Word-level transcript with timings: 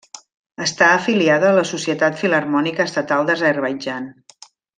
Està 0.67 0.87
afiliada 0.93 1.47
a 1.51 1.55
la 1.57 1.65
Societat 1.73 2.17
Filharmònica 2.23 2.87
Estatal 2.93 3.29
d'Azerbaidjan. 3.29 4.11